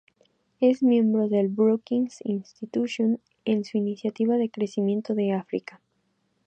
Es 0.59 0.81
miembro 0.81 1.29
del 1.29 1.47
Brookings 1.49 2.21
Institution, 2.25 3.21
en 3.45 3.63
su 3.65 3.77
Iniciativa 3.77 4.35
de 4.37 4.49
Crecimiento 4.49 5.13
de 5.13 5.33
África. 5.33 5.79